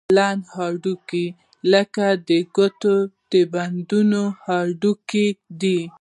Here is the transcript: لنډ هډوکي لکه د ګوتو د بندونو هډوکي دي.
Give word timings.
لنډ 0.17 0.41
هډوکي 0.55 1.25
لکه 1.73 2.05
د 2.27 2.29
ګوتو 2.55 2.95
د 3.31 3.33
بندونو 3.53 4.21
هډوکي 4.45 5.27
دي. 5.61 5.79